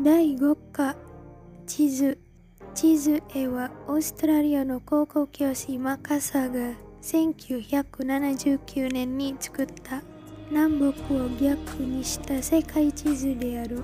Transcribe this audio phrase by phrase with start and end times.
[0.00, 0.94] 第5課
[1.66, 2.18] 地図。
[2.72, 10.00] 地図絵はオーストラリアの高校教師マカサが1979年に作った。
[10.50, 13.82] 南北を逆にした世界地図である。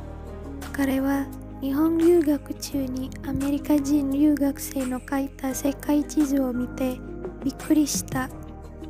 [0.72, 1.26] 彼は
[1.60, 6.96] 日本留学中にアメリカ人留学生の描いた世界地図を見て
[7.42, 8.30] びっくりした。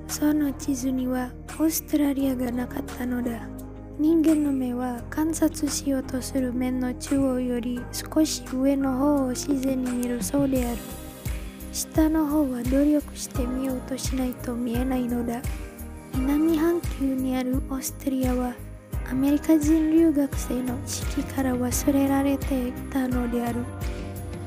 [0.09, 3.49] その地図にはオーストラリアがなかったのだ。
[3.97, 10.79] 人間の目は観察しようとする面の中央より少し上の方を自然に見るそうである。
[11.73, 15.41] 下の方は努力して見ようとしないと見えないのだ。
[16.13, 18.55] 南半球にあるオーストリアは
[19.09, 23.61] アメリカ人留学生の意識から忘れられていたのである。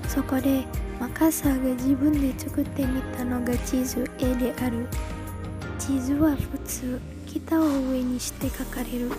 [0.09, 0.65] そこで
[0.99, 4.87] マカサーが自分で作ってみたのが地図絵である。
[5.79, 6.99] 地図は普通。
[7.27, 9.11] 北を上にして書かれる。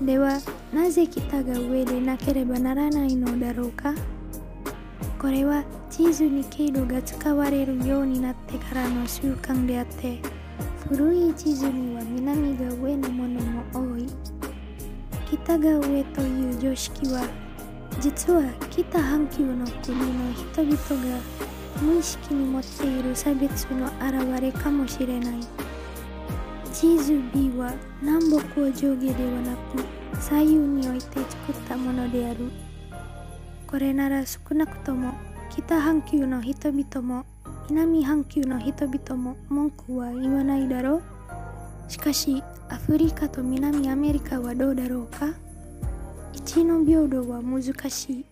[0.00, 0.38] では
[0.72, 3.94] なぜ北が上でなければならないのだろうか？
[5.18, 10.18] これは地図に経路が使われるようになってからの習慣であって
[10.88, 14.06] 古い地図には南が上のものも多い。
[15.30, 17.26] 北が上という常識は
[18.00, 20.76] 実は北半球の国の人々
[21.10, 21.20] が
[21.80, 25.36] 無意識に持っている差別の表れかもしれない。
[26.74, 27.72] 地図 B は
[28.02, 32.50] 南北を上下ではなく左右に置いて作ったものである。
[33.68, 35.14] これなら少なくとも
[35.50, 37.24] 北半球の人々も
[37.70, 41.02] 南半球の人々も文句は言わないだろう。
[41.88, 45.28] しかしアフリカと南アメリカはどうだろうか？
[46.32, 48.26] 一の平等は難しい。